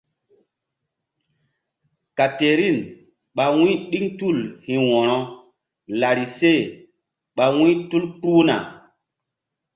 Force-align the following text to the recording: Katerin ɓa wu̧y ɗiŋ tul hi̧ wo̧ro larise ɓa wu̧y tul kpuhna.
Katerin 2.17 2.77
ɓa 3.35 3.45
wu̧y 3.57 3.73
ɗiŋ 3.91 4.05
tul 4.17 4.37
hi̧ 4.65 4.77
wo̧ro 4.89 5.19
larise 5.99 6.51
ɓa 7.35 7.45
wu̧y 7.55 7.73
tul 7.89 8.05
kpuhna. 8.17 8.55